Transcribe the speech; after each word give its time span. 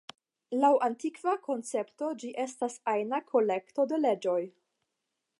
Laŭ 0.61 0.69
antikva 0.85 1.33
koncepto, 1.47 2.07
ĝi 2.23 2.31
estas 2.43 2.77
ajna 2.93 3.19
kolekto 3.33 3.85
da 3.93 4.01
leĝoj. 4.07 4.39